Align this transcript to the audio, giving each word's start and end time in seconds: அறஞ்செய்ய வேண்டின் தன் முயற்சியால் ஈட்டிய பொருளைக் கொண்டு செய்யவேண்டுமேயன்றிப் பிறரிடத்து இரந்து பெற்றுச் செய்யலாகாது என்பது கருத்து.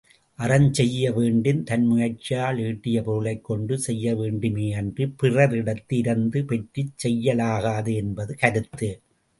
அறஞ்செய்ய 0.39 1.11
வேண்டின் 1.11 1.63
தன் 1.63 1.85
முயற்சியால் 1.85 2.57
ஈட்டிய 2.59 3.03
பொருளைக் 3.03 3.43
கொண்டு 3.43 3.79
செய்யவேண்டுமேயன்றிப் 3.87 5.15
பிறரிடத்து 5.23 5.93
இரந்து 5.97 6.45
பெற்றுச் 6.45 6.95
செய்யலாகாது 7.05 7.93
என்பது 7.95 8.35
கருத்து. 8.35 8.91